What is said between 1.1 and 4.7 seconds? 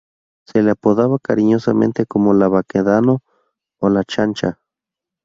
cariñosamente como "La Baquedano" o "La Chancha".